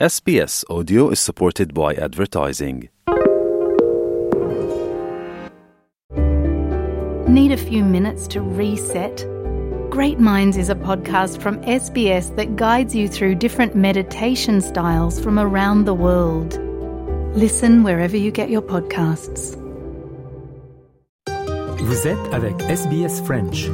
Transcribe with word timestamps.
SBS 0.00 0.64
Audio 0.68 1.10
is 1.10 1.20
supported 1.20 1.72
by 1.72 1.94
advertising. 1.94 2.88
Need 7.28 7.52
a 7.52 7.56
few 7.56 7.84
minutes 7.84 8.26
to 8.26 8.40
reset? 8.40 9.24
Great 9.90 10.18
Minds 10.18 10.56
is 10.56 10.68
a 10.68 10.74
podcast 10.74 11.40
from 11.40 11.60
SBS 11.60 12.34
that 12.34 12.56
guides 12.56 12.96
you 12.96 13.06
through 13.06 13.36
different 13.36 13.76
meditation 13.76 14.60
styles 14.60 15.20
from 15.20 15.38
around 15.38 15.84
the 15.84 15.94
world. 15.94 16.58
Listen 17.36 17.84
wherever 17.84 18.16
you 18.16 18.32
get 18.32 18.50
your 18.50 18.62
podcasts. 18.62 19.56
Vous 21.78 22.06
êtes 22.08 22.32
avec 22.32 22.60
SBS 22.68 23.24
French. 23.24 23.68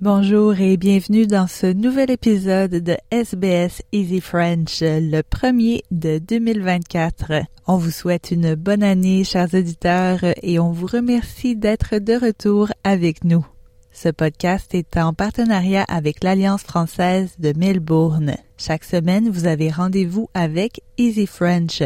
Bonjour 0.00 0.60
et 0.60 0.76
bienvenue 0.76 1.26
dans 1.26 1.48
ce 1.48 1.66
nouvel 1.66 2.12
épisode 2.12 2.70
de 2.70 2.96
SBS 3.10 3.82
Easy 3.90 4.20
French, 4.20 4.78
le 4.80 5.22
premier 5.22 5.82
de 5.90 6.18
2024. 6.18 7.32
On 7.66 7.78
vous 7.78 7.90
souhaite 7.90 8.30
une 8.30 8.54
bonne 8.54 8.84
année, 8.84 9.24
chers 9.24 9.52
auditeurs, 9.52 10.20
et 10.40 10.60
on 10.60 10.70
vous 10.70 10.86
remercie 10.86 11.56
d'être 11.56 11.98
de 11.98 12.12
retour 12.12 12.68
avec 12.84 13.24
nous. 13.24 13.44
Ce 13.90 14.08
podcast 14.08 14.72
est 14.72 14.96
en 14.98 15.14
partenariat 15.14 15.84
avec 15.88 16.22
l'Alliance 16.22 16.62
française 16.62 17.34
de 17.40 17.52
Melbourne. 17.56 18.36
Chaque 18.56 18.84
semaine, 18.84 19.28
vous 19.28 19.48
avez 19.48 19.68
rendez-vous 19.68 20.30
avec 20.32 20.80
Easy 20.96 21.26
French, 21.26 21.82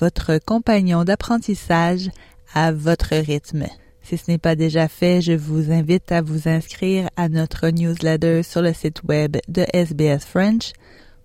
votre 0.00 0.38
compagnon 0.38 1.04
d'apprentissage 1.04 2.08
à 2.54 2.72
votre 2.72 3.14
rythme. 3.14 3.66
Si 4.02 4.18
ce 4.18 4.30
n'est 4.30 4.38
pas 4.38 4.56
déjà 4.56 4.88
fait, 4.88 5.20
je 5.20 5.32
vous 5.32 5.70
invite 5.70 6.10
à 6.12 6.22
vous 6.22 6.48
inscrire 6.48 7.08
à 7.16 7.28
notre 7.28 7.68
newsletter 7.68 8.42
sur 8.42 8.60
le 8.60 8.72
site 8.72 9.02
web 9.04 9.36
de 9.48 9.64
SBS 9.72 10.24
French 10.24 10.72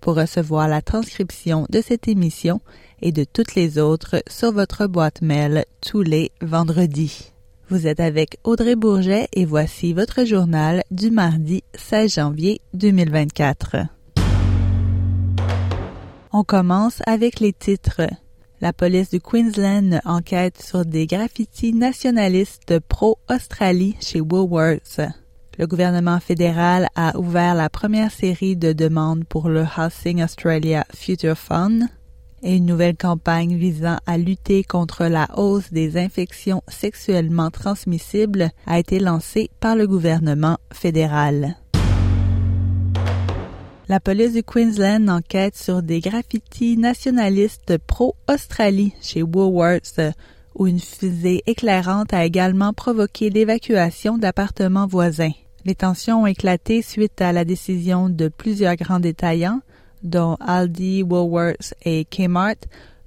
pour 0.00 0.14
recevoir 0.14 0.68
la 0.68 0.80
transcription 0.80 1.66
de 1.70 1.80
cette 1.80 2.08
émission 2.08 2.60
et 3.02 3.12
de 3.12 3.24
toutes 3.24 3.54
les 3.54 3.78
autres 3.78 4.22
sur 4.28 4.52
votre 4.52 4.86
boîte 4.86 5.22
mail 5.22 5.64
tous 5.80 6.02
les 6.02 6.30
vendredis. 6.40 7.32
Vous 7.68 7.86
êtes 7.86 8.00
avec 8.00 8.38
Audrey 8.44 8.76
Bourget 8.76 9.28
et 9.32 9.44
voici 9.44 9.92
votre 9.92 10.24
journal 10.24 10.82
du 10.90 11.10
mardi 11.10 11.62
16 11.74 12.14
janvier 12.14 12.60
2024. 12.74 13.76
On 16.32 16.44
commence 16.44 17.02
avec 17.06 17.40
les 17.40 17.52
titres. 17.52 18.02
La 18.60 18.72
police 18.72 19.10
du 19.10 19.20
Queensland 19.20 20.00
enquête 20.04 20.60
sur 20.60 20.84
des 20.84 21.06
graffitis 21.06 21.72
nationalistes 21.72 22.80
pro-Australie 22.80 23.94
chez 24.00 24.20
Woolworths. 24.20 25.00
Le 25.58 25.66
gouvernement 25.68 26.18
fédéral 26.18 26.88
a 26.96 27.16
ouvert 27.16 27.54
la 27.54 27.68
première 27.68 28.10
série 28.10 28.56
de 28.56 28.72
demandes 28.72 29.24
pour 29.24 29.48
le 29.48 29.62
Housing 29.62 30.24
Australia 30.24 30.84
Future 30.92 31.38
Fund 31.38 31.84
et 32.42 32.56
une 32.56 32.66
nouvelle 32.66 32.96
campagne 32.96 33.56
visant 33.56 33.98
à 34.06 34.18
lutter 34.18 34.64
contre 34.64 35.04
la 35.04 35.28
hausse 35.36 35.72
des 35.72 35.96
infections 35.96 36.62
sexuellement 36.66 37.50
transmissibles 37.50 38.50
a 38.66 38.80
été 38.80 38.98
lancée 38.98 39.50
par 39.60 39.76
le 39.76 39.86
gouvernement 39.86 40.58
fédéral. 40.72 41.56
La 43.90 44.00
police 44.00 44.34
du 44.34 44.42
Queensland 44.42 45.08
enquête 45.08 45.56
sur 45.56 45.82
des 45.82 46.00
graffitis 46.00 46.76
nationalistes 46.76 47.78
pro-Australie 47.78 48.92
chez 49.00 49.22
Woolworths, 49.22 49.98
où 50.54 50.66
une 50.66 50.78
fusée 50.78 51.42
éclairante 51.46 52.12
a 52.12 52.26
également 52.26 52.74
provoqué 52.74 53.30
l'évacuation 53.30 54.18
d'appartements 54.18 54.86
voisins. 54.86 55.32
Les 55.64 55.74
tensions 55.74 56.24
ont 56.24 56.26
éclaté 56.26 56.82
suite 56.82 57.22
à 57.22 57.32
la 57.32 57.46
décision 57.46 58.10
de 58.10 58.28
plusieurs 58.28 58.76
grands 58.76 59.00
détaillants, 59.00 59.62
dont 60.02 60.36
Aldi, 60.40 61.02
Woolworths 61.02 61.72
et 61.82 62.04
Kmart, 62.04 62.56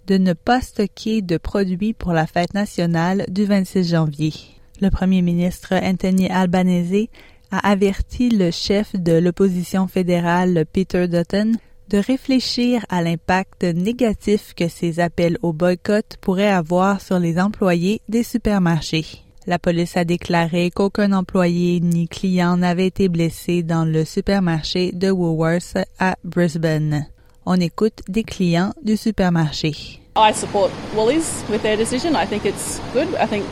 de 0.07 0.17
ne 0.17 0.33
pas 0.33 0.61
stocker 0.61 1.21
de 1.21 1.37
produits 1.37 1.93
pour 1.93 2.11
la 2.11 2.25
fête 2.25 2.55
nationale 2.55 3.25
du 3.29 3.45
26 3.45 3.87
janvier. 3.87 4.33
Le 4.81 4.89
premier 4.89 5.21
ministre 5.21 5.75
Anthony 5.75 6.27
Albanese 6.27 7.07
a 7.51 7.69
averti 7.69 8.29
le 8.29 8.51
chef 8.51 8.95
de 8.95 9.13
l'opposition 9.13 9.87
fédérale 9.87 10.65
Peter 10.71 11.07
Dutton 11.07 11.53
de 11.89 11.97
réfléchir 11.97 12.85
à 12.89 13.01
l'impact 13.01 13.63
négatif 13.63 14.53
que 14.55 14.69
ces 14.69 14.99
appels 14.99 15.37
au 15.41 15.51
boycott 15.51 16.17
pourraient 16.21 16.49
avoir 16.49 17.01
sur 17.01 17.19
les 17.19 17.37
employés 17.37 18.01
des 18.07 18.23
supermarchés. 18.23 19.05
La 19.47 19.59
police 19.59 19.97
a 19.97 20.05
déclaré 20.05 20.71
qu'aucun 20.71 21.11
employé 21.11 21.79
ni 21.81 22.07
client 22.07 22.57
n'avait 22.57 22.87
été 22.87 23.09
blessé 23.09 23.63
dans 23.63 23.85
le 23.85 24.05
supermarché 24.05 24.91
de 24.93 25.09
Woolworths 25.09 25.77
à 25.99 26.15
Brisbane. 26.23 27.07
On 27.45 27.59
écoute 27.59 28.01
des 28.07 28.23
clients 28.23 28.71
du 28.83 28.95
supermarché. 28.95 29.99
I 30.15 30.31
support 30.33 30.69
Woolies 30.95 31.43
with 31.49 31.63
their 31.63 31.75
decision. 31.75 32.15
I 32.15 32.27
think 32.27 32.45
it's 32.45 32.79
good. 32.93 33.07
I 33.19 33.25
think 33.25 33.43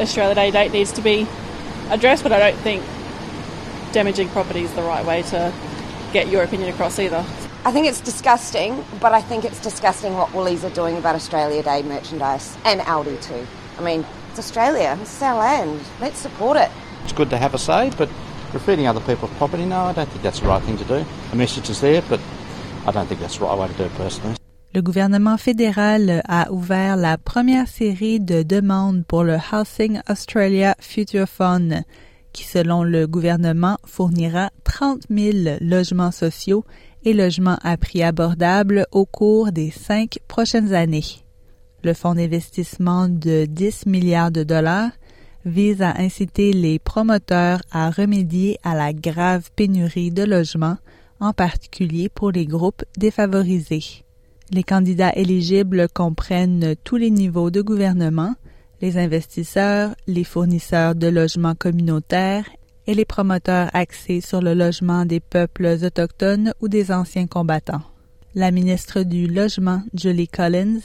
Australia 0.00 0.34
Day 0.34 0.50
date 0.50 0.72
needs 0.72 0.92
to 0.92 1.00
be 1.00 1.26
addressed, 1.90 2.24
but 2.24 2.32
I 2.32 2.40
don't 2.40 2.62
think 2.62 2.82
damaging 3.96 4.28
property 4.28 4.60
is 4.60 4.74
the 4.74 4.82
right 4.82 5.06
way 5.06 5.22
to 5.22 5.50
get 6.12 6.28
your 6.28 6.42
opinion 6.42 6.68
across 6.68 6.98
either. 6.98 7.24
I 7.64 7.72
think 7.72 7.86
it's 7.86 8.02
disgusting, 8.02 8.84
but 9.00 9.14
I 9.14 9.22
think 9.22 9.42
it's 9.46 9.58
disgusting 9.58 10.12
what 10.12 10.34
Woolies 10.34 10.66
are 10.66 10.74
doing 10.74 10.98
about 10.98 11.14
Australia 11.14 11.62
Day 11.62 11.82
merchandise 11.82 12.58
and 12.66 12.82
Aldi 12.82 13.22
too. 13.22 13.46
I 13.78 13.80
mean, 13.80 14.04
it's 14.28 14.38
Australia, 14.38 14.98
it's 15.00 15.22
our 15.22 15.38
land. 15.38 15.80
Let's 15.98 16.18
support 16.18 16.58
it. 16.58 16.70
It's 17.04 17.14
good 17.14 17.30
to 17.30 17.38
have 17.38 17.54
a 17.54 17.58
say, 17.58 17.90
but 17.96 18.10
graffitiing 18.52 18.86
other 18.86 19.00
people's 19.00 19.32
property, 19.38 19.64
no, 19.64 19.86
I 19.86 19.94
don't 19.94 20.10
think 20.10 20.22
that's 20.22 20.40
the 20.40 20.48
right 20.48 20.62
thing 20.62 20.76
to 20.76 20.84
do. 20.84 21.02
The 21.30 21.36
message 21.36 21.70
is 21.70 21.80
there, 21.80 22.02
but 22.02 22.20
I 22.86 22.90
don't 22.92 23.06
think 23.06 23.20
that's 23.22 23.38
the 23.38 23.46
right 23.46 23.58
way 23.58 23.68
to 23.68 23.74
do 23.78 23.84
it 23.84 23.94
personally. 23.94 24.36
Le 24.74 24.82
gouvernement 24.82 25.38
fédéral 25.38 26.20
a 26.28 26.52
ouvert 26.52 26.96
la 26.98 27.16
première 27.16 27.66
série 27.66 28.20
de 28.20 28.42
demandes 28.42 29.06
pour 29.06 29.24
le 29.24 29.38
Housing 29.38 30.02
Australia 30.06 30.74
Future 30.80 31.26
Fund, 31.26 31.82
qui, 32.36 32.44
selon 32.44 32.84
le 32.84 33.06
gouvernement, 33.06 33.78
fournira 33.86 34.50
30 34.64 35.04
000 35.08 35.56
logements 35.62 36.10
sociaux 36.10 36.64
et 37.04 37.14
logements 37.14 37.58
à 37.62 37.78
prix 37.78 38.02
abordable 38.02 38.86
au 38.92 39.06
cours 39.06 39.52
des 39.52 39.70
cinq 39.70 40.18
prochaines 40.28 40.74
années. 40.74 41.24
Le 41.82 41.94
fonds 41.94 42.14
d'investissement 42.14 43.08
de 43.08 43.46
10 43.46 43.86
milliards 43.86 44.30
de 44.30 44.42
dollars 44.42 44.90
vise 45.46 45.80
à 45.80 45.96
inciter 45.98 46.52
les 46.52 46.78
promoteurs 46.78 47.62
à 47.70 47.90
remédier 47.90 48.58
à 48.62 48.74
la 48.74 48.92
grave 48.92 49.48
pénurie 49.56 50.10
de 50.10 50.24
logements, 50.24 50.76
en 51.20 51.32
particulier 51.32 52.10
pour 52.10 52.32
les 52.32 52.44
groupes 52.44 52.84
défavorisés. 52.98 54.04
Les 54.50 54.62
candidats 54.62 55.14
éligibles 55.16 55.88
comprennent 55.88 56.74
tous 56.84 56.96
les 56.96 57.10
niveaux 57.10 57.50
de 57.50 57.62
gouvernement, 57.62 58.34
les 58.80 58.98
investisseurs, 58.98 59.94
les 60.06 60.24
fournisseurs 60.24 60.94
de 60.94 61.06
logements 61.06 61.54
communautaires 61.54 62.48
et 62.86 62.94
les 62.94 63.04
promoteurs 63.04 63.70
axés 63.72 64.20
sur 64.20 64.40
le 64.40 64.54
logement 64.54 65.04
des 65.04 65.20
peuples 65.20 65.78
autochtones 65.82 66.52
ou 66.60 66.68
des 66.68 66.92
anciens 66.92 67.26
combattants. 67.26 67.82
La 68.34 68.50
ministre 68.50 69.02
du 69.02 69.26
Logement, 69.26 69.82
Julie 69.94 70.28
Collins, 70.28 70.80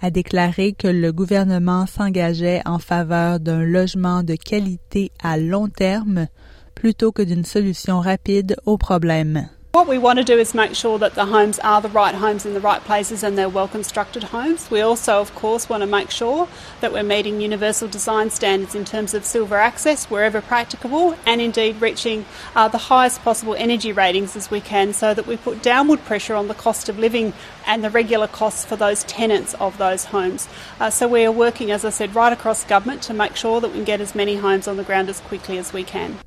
a 0.00 0.10
déclaré 0.10 0.72
que 0.72 0.88
le 0.88 1.12
gouvernement 1.12 1.86
s'engageait 1.86 2.62
en 2.66 2.78
faveur 2.78 3.40
d'un 3.40 3.62
logement 3.64 4.22
de 4.22 4.34
qualité 4.34 5.10
à 5.22 5.38
long 5.38 5.68
terme 5.68 6.26
plutôt 6.74 7.12
que 7.12 7.22
d'une 7.22 7.44
solution 7.44 8.00
rapide 8.00 8.56
au 8.66 8.76
problème. 8.76 9.48
What 9.76 9.88
we 9.88 9.98
want 9.98 10.18
to 10.18 10.24
do 10.24 10.38
is 10.38 10.54
make 10.54 10.74
sure 10.74 10.98
that 11.00 11.16
the 11.16 11.26
homes 11.26 11.58
are 11.58 11.82
the 11.82 11.90
right 11.90 12.14
homes 12.14 12.46
in 12.46 12.54
the 12.54 12.62
right 12.62 12.82
places 12.82 13.22
and 13.22 13.36
they're 13.36 13.46
well 13.46 13.68
constructed 13.68 14.22
homes. 14.22 14.70
We 14.70 14.80
also, 14.80 15.20
of 15.20 15.34
course, 15.34 15.68
want 15.68 15.82
to 15.82 15.86
make 15.86 16.10
sure 16.10 16.48
that 16.80 16.94
we're 16.94 17.02
meeting 17.02 17.42
universal 17.42 17.86
design 17.86 18.30
standards 18.30 18.74
in 18.74 18.86
terms 18.86 19.12
of 19.12 19.22
silver 19.26 19.56
access 19.56 20.06
wherever 20.06 20.40
practicable 20.40 21.14
and 21.26 21.42
indeed 21.42 21.78
reaching 21.78 22.24
uh, 22.54 22.68
the 22.68 22.78
highest 22.78 23.20
possible 23.20 23.54
energy 23.54 23.92
ratings 23.92 24.34
as 24.34 24.50
we 24.50 24.62
can 24.62 24.94
so 24.94 25.12
that 25.12 25.26
we 25.26 25.36
put 25.36 25.62
downward 25.62 26.02
pressure 26.06 26.34
on 26.34 26.48
the 26.48 26.54
cost 26.54 26.88
of 26.88 26.98
living 26.98 27.34
and 27.66 27.84
the 27.84 27.90
regular 27.90 28.28
costs 28.28 28.64
for 28.64 28.76
those 28.76 29.04
tenants 29.04 29.52
of 29.60 29.76
those 29.76 30.06
homes. 30.06 30.48
Uh, 30.80 30.88
so 30.88 31.06
we 31.06 31.22
are 31.22 31.30
working, 31.30 31.70
as 31.70 31.84
I 31.84 31.90
said, 31.90 32.14
right 32.14 32.32
across 32.32 32.64
government 32.64 33.02
to 33.02 33.12
make 33.12 33.36
sure 33.36 33.60
that 33.60 33.68
we 33.68 33.74
can 33.74 33.84
get 33.84 34.00
as 34.00 34.14
many 34.14 34.36
homes 34.36 34.66
on 34.66 34.78
the 34.78 34.84
ground 34.84 35.10
as 35.10 35.20
quickly 35.20 35.58
as 35.58 35.74
we 35.74 35.84
can. 35.84 36.18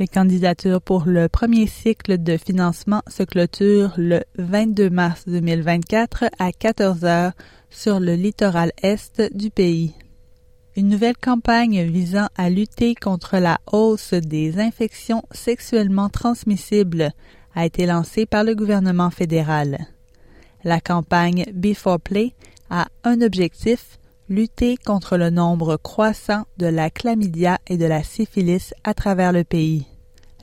Les 0.00 0.08
candidatures 0.08 0.80
pour 0.80 1.04
le 1.06 1.28
premier 1.28 1.68
cycle 1.68 2.20
de 2.20 2.36
financement 2.36 3.02
se 3.06 3.22
clôturent 3.22 3.94
le 3.96 4.22
22 4.38 4.90
mars 4.90 5.22
2024 5.28 6.24
à 6.40 6.50
14 6.50 7.04
heures 7.04 7.32
sur 7.70 8.00
le 8.00 8.14
littoral 8.14 8.72
est 8.82 9.22
du 9.32 9.50
pays. 9.50 9.94
Une 10.76 10.88
nouvelle 10.88 11.16
campagne 11.16 11.84
visant 11.84 12.26
à 12.36 12.50
lutter 12.50 12.96
contre 12.96 13.38
la 13.38 13.60
hausse 13.70 14.14
des 14.14 14.58
infections 14.58 15.22
sexuellement 15.30 16.08
transmissibles 16.08 17.12
a 17.54 17.64
été 17.64 17.86
lancée 17.86 18.26
par 18.26 18.42
le 18.42 18.56
gouvernement 18.56 19.10
fédéral. 19.10 19.78
La 20.64 20.80
campagne 20.80 21.44
Before 21.54 22.00
Play 22.00 22.34
a 22.68 22.88
un 23.04 23.20
objectif, 23.20 24.00
lutter 24.28 24.76
contre 24.76 25.16
le 25.16 25.30
nombre 25.30 25.76
croissant 25.76 26.44
de 26.56 26.66
la 26.66 26.90
chlamydia 26.90 27.58
et 27.66 27.76
de 27.76 27.86
la 27.86 28.02
syphilis 28.02 28.72
à 28.84 28.94
travers 28.94 29.32
le 29.32 29.44
pays. 29.44 29.86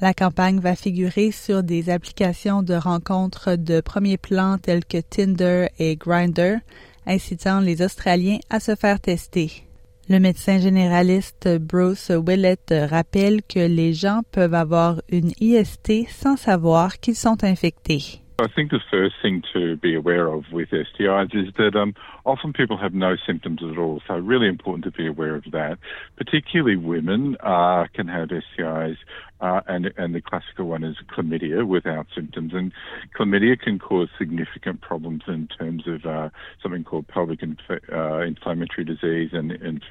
La 0.01 0.13
campagne 0.13 0.59
va 0.59 0.75
figurer 0.75 1.31
sur 1.31 1.61
des 1.61 1.89
applications 1.89 2.63
de 2.63 2.73
rencontres 2.73 3.55
de 3.55 3.81
premier 3.81 4.17
plan 4.17 4.57
telles 4.57 4.85
que 4.85 4.99
Tinder 4.99 5.67
et 5.77 5.95
Grindr, 5.95 6.57
incitant 7.05 7.59
les 7.59 7.81
Australiens 7.81 8.39
à 8.49 8.59
se 8.59 8.75
faire 8.75 8.99
tester. 8.99 9.67
Le 10.09 10.19
médecin 10.19 10.59
généraliste 10.59 11.47
Bruce 11.59 12.11
Willett 12.11 12.73
rappelle 12.89 13.43
que 13.43 13.59
les 13.59 13.93
gens 13.93 14.21
peuvent 14.31 14.55
avoir 14.55 15.01
une 15.09 15.31
IST 15.39 16.09
sans 16.09 16.35
savoir 16.35 16.99
qu'ils 16.99 17.15
sont 17.15 17.43
infectés. 17.43 18.20
I 18.41 18.47
think 18.47 18.71
the 18.71 18.79
first 18.89 19.15
thing 19.21 19.43
to 19.53 19.77
be 19.77 19.93
aware 19.93 20.27
of 20.27 20.45
with 20.51 20.69
STIs 20.69 21.35
is 21.35 21.53
that 21.59 21.75
um, 21.75 21.93
often 22.25 22.53
people 22.53 22.75
have 22.75 22.93
no 22.93 23.15
symptoms 23.15 23.59
at 23.61 23.77
all. 23.77 24.01
So 24.07 24.15
really 24.15 24.47
important 24.47 24.83
to 24.85 24.91
be 24.91 25.05
aware 25.05 25.35
of 25.35 25.43
that. 25.51 25.77
Particularly 26.17 26.75
women 26.75 27.37
uh, 27.41 27.85
can 27.93 28.07
have 28.07 28.29
STIs, 28.29 28.97
uh, 29.41 29.61
and 29.67 29.93
and 29.95 30.15
the 30.15 30.21
classical 30.21 30.65
one 30.65 30.83
is 30.83 30.95
chlamydia 31.15 31.67
without 31.67 32.07
symptoms. 32.15 32.53
And 32.55 32.71
chlamydia 33.15 33.59
can 33.59 33.77
cause 33.77 34.09
significant 34.17 34.81
problems 34.81 35.21
in 35.27 35.47
terms 35.47 35.83
of 35.85 36.05
uh, 36.05 36.29
something 36.63 36.83
called 36.83 37.07
pelvic 37.07 37.43
inf- 37.43 37.59
uh, 37.91 38.21
inflammatory 38.21 38.85
disease 38.85 39.29
and, 39.33 39.51
and 39.51 39.83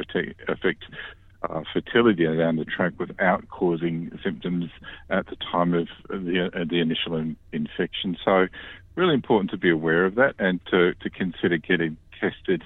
affect 0.49 0.85
uh, 1.42 1.62
fertility 1.72 2.25
down 2.25 2.56
the 2.56 2.64
track 2.64 2.92
without 2.98 3.48
causing 3.48 4.10
symptoms 4.22 4.70
at 5.08 5.26
the 5.26 5.37
time 5.37 5.75
of 5.75 5.88
the, 6.08 6.50
uh, 6.54 6.64
the 6.69 6.81
initial 6.81 7.16
in, 7.16 7.37
infection. 7.52 8.16
So, 8.25 8.46
really 8.96 9.14
important 9.14 9.50
to 9.50 9.56
be 9.56 9.70
aware 9.70 10.04
of 10.04 10.16
that 10.16 10.34
and 10.38 10.60
to, 10.70 10.94
to 10.94 11.10
consider 11.10 11.56
getting 11.56 11.96
tested 12.20 12.62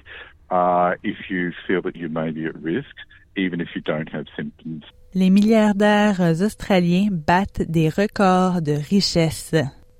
uh, 0.49 0.95
if 1.03 1.29
you 1.29 1.53
feel 1.67 1.81
that 1.83 1.95
you 1.95 2.09
may 2.09 2.31
be 2.31 2.45
at 2.45 2.55
risk, 2.61 2.95
even 3.35 3.61
if 3.61 3.69
you 3.75 3.81
don't 3.81 4.09
have 4.09 4.25
symptoms. 4.35 4.83
Les 5.13 5.29
milliardaires 5.29 6.19
australiens 6.41 7.07
battent 7.09 7.61
des 7.69 7.87
records 7.89 8.61
de 8.61 8.73
richesse. 8.73 9.55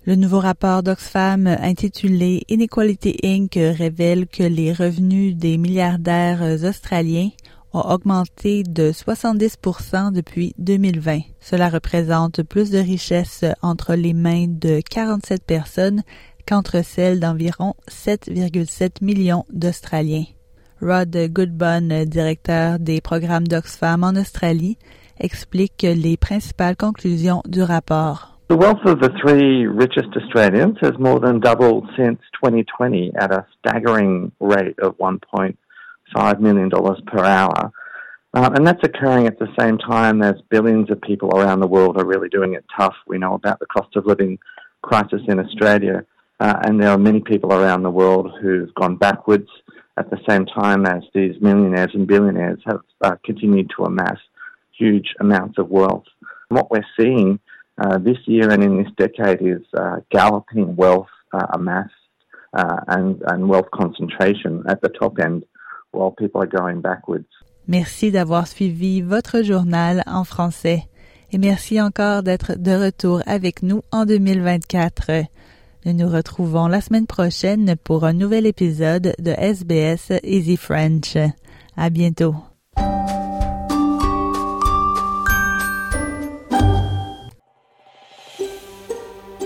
Le 0.06 0.16
nouveau 0.16 0.40
rapport 0.40 0.84
d'Oxfam 0.84 1.48
intitulé 1.48 2.44
Inequality 2.50 3.18
Inc. 3.24 3.54
révèle 3.56 4.28
que 4.28 4.44
les 4.44 4.72
revenus 4.72 5.36
des 5.36 5.58
milliardaires 5.58 6.44
australiens 6.64 7.30
ont 7.76 7.92
augmenté 7.92 8.64
de 8.64 8.92
70 8.92 9.58
depuis 10.14 10.54
2020. 10.58 11.20
Cela 11.40 11.70
représente 11.70 12.42
plus 12.44 12.72
de 12.72 12.78
richesses 12.78 13.46
entre 13.62 13.96
les 13.96 14.14
mains 14.14 14.48
de 14.48 14.80
47 14.90 15.44
personnes 15.46 16.02
qu'entre 16.48 16.84
celles 16.84 17.20
d'environ 17.20 17.74
7,7 17.90 19.04
millions 19.04 19.46
d'Australiens. 19.52 20.26
Rod 20.82 21.16
Goodbun, 21.30 22.06
directeur 22.06 22.80
des 22.80 23.02
programmes 23.02 23.48
d'Oxfam 23.48 24.04
en 24.04 24.16
Australie, 24.16 24.78
explique 25.20 25.82
les 25.84 26.18
principales 26.18 26.76
conclusions 26.76 27.42
du 27.48 27.62
rapport. 27.62 28.32
The 28.48 28.56
wealth 28.56 28.86
of 28.86 29.00
the 29.00 29.10
three 29.20 29.66
richest 29.66 30.16
Australians 30.16 30.76
has 30.82 30.92
more 31.00 31.20
than 31.20 31.40
doubled 31.40 31.88
since 31.96 32.20
2020 32.44 33.14
at 33.16 33.32
a 33.32 33.44
staggering 33.58 34.32
rate 34.40 34.78
of 34.80 34.96
1.5 35.00 35.56
$5 36.16 36.40
million 36.40 36.70
per 36.70 37.24
hour. 37.24 37.72
Uh, 38.36 38.50
and 38.54 38.68
that's 38.68 38.84
occurring 38.84 39.28
at 39.28 39.40
the 39.40 39.48
same 39.58 39.78
time 39.78 40.22
as 40.22 40.36
billions 40.50 40.92
of 40.92 41.00
people 41.02 41.30
around 41.40 41.62
the 41.62 41.68
world 41.68 41.98
are 41.98 42.06
really 42.06 42.28
doing 42.28 42.54
it 42.54 42.66
tough. 42.78 42.96
We 43.08 43.18
know 43.18 43.34
about 43.34 43.60
the 43.60 43.66
cost 43.68 43.96
of 43.96 44.06
living 44.06 44.38
crisis 44.82 45.22
in 45.30 45.40
Australia, 45.40 46.06
uh, 46.42 46.60
and 46.64 46.82
there 46.82 46.90
are 46.90 46.98
many 46.98 47.22
people 47.22 47.54
around 47.54 47.84
the 47.84 47.90
world 47.90 48.34
who've 48.42 48.74
gone 48.76 48.98
backwards 48.98 49.48
at 49.98 50.10
the 50.10 50.20
same 50.28 50.46
time 50.46 50.86
as 50.86 51.02
these 51.14 51.40
millionaires 51.40 51.92
and 51.94 52.06
billionaires 52.08 52.60
have 52.66 52.82
uh, 53.02 53.16
continued 53.24 53.72
to 53.78 53.86
amass 53.86 54.18
huge 54.78 55.16
amounts 55.22 55.58
of 55.58 55.70
wealth. 55.70 56.04
And 56.50 56.58
what 56.58 56.70
we're 56.70 56.86
seeing 57.00 57.40
uh, 57.78 58.00
this 58.00 58.18
year 58.26 58.52
and 58.52 58.62
in 58.62 58.84
this 58.84 58.92
decade 58.98 59.42
is 59.42 59.62
uh, 59.78 59.98
galloping 60.12 60.76
wealth 60.76 61.08
uh, 61.32 61.48
amassed 61.54 61.94
and, 62.54 63.22
and 63.28 63.48
wealth 63.48 63.70
concentration 63.74 64.64
at 64.68 64.82
the 64.82 64.90
top 64.90 65.20
end 65.20 65.46
Merci 67.68 68.12
d'avoir 68.12 68.48
suivi 68.48 69.02
votre 69.02 69.42
journal 69.42 70.04
en 70.06 70.24
français 70.24 70.84
et 71.32 71.38
merci 71.38 71.82
encore 71.82 72.24
d'être 72.24 72.58
de 72.58 72.72
retour 72.72 73.22
avec 73.26 73.64
nous 73.64 73.82
en 73.92 74.06
2024. 74.06 75.26
Nous 75.86 75.94
nous 75.94 76.10
retrouvons 76.10 76.68
la 76.68 76.82
semaine 76.82 77.08
prochaine 77.08 77.76
pour 77.84 78.06
un 78.06 78.14
nouvel 78.14 78.46
épisode 78.46 79.14
de 79.20 79.32
SBS 79.32 80.12
Easy 80.24 80.58
French. 80.58 81.18
À 81.78 81.90
bientôt. 81.90 82.36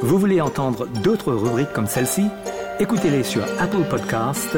Vous 0.02 0.18
voulez 0.18 0.40
entendre 0.40 0.88
d'autres 1.04 1.34
rubriques 1.34 1.74
comme 1.74 1.88
celle-ci? 1.88 2.24
Écoutez-les 2.80 3.24
sur 3.24 3.44
Apple 3.60 3.84
Podcasts, 3.90 4.58